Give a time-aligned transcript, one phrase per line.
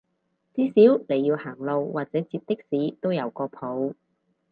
[0.55, 0.73] 至少
[1.09, 3.93] 你要行路或者截的士都有個譜